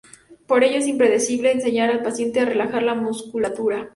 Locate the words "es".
0.79-0.87